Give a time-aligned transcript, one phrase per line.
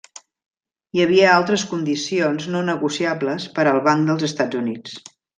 [0.95, 4.97] Hi havia altres condicions no negociables per al Banc dels Estats Units.